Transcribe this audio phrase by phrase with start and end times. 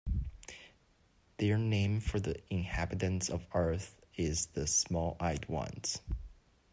[1.37, 6.01] Their name for the inhabitants of Earth is "the small-eyed ones".